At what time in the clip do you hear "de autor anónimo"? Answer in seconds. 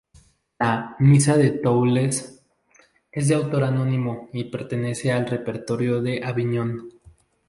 3.27-4.29